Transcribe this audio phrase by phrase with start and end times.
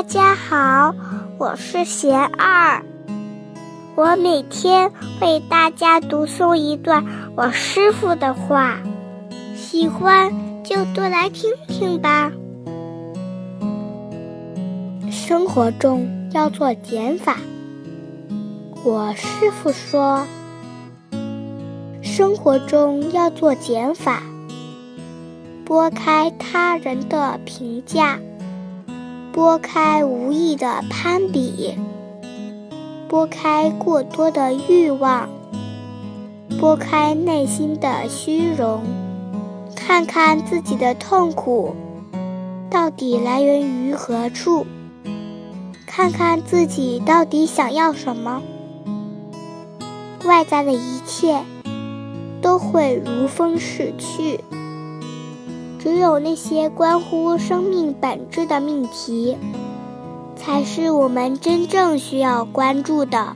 [0.00, 0.94] 大家好，
[1.36, 2.82] 我是贤二，
[3.94, 4.90] 我每天
[5.20, 7.04] 为大家读诵一段
[7.36, 8.78] 我师傅的话，
[9.54, 10.32] 喜欢
[10.64, 12.32] 就多来听听吧。
[15.10, 17.36] 生活中要做减法，
[18.82, 20.26] 我师傅说，
[22.00, 24.22] 生活中要做减法，
[25.66, 28.18] 拨开他人的评价。
[29.32, 31.76] 拨开无意的攀比，
[33.08, 35.28] 拨开过多的欲望，
[36.58, 38.82] 拨开内心的虚荣，
[39.76, 41.76] 看看自己的痛苦
[42.68, 44.66] 到底来源于何处，
[45.86, 48.42] 看看自己到底想要什么。
[50.24, 51.44] 外在的一切
[52.42, 54.40] 都会如风逝去。
[55.82, 59.38] 只有那些关乎生命本质的命题，
[60.36, 63.34] 才是我们真正需要关注的。